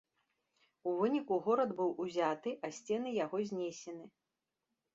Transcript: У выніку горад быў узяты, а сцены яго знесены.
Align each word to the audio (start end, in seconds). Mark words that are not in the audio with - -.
У 0.91 0.93
выніку 1.01 1.37
горад 1.49 1.75
быў 1.81 1.93
узяты, 2.07 2.55
а 2.65 2.73
сцены 2.81 3.15
яго 3.25 3.37
знесены. 3.53 4.05